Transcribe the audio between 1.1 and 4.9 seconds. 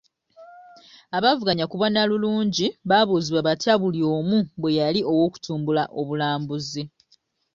Abaavuganya ku bwannalulungi baabuuzibwa batya buli omu bwe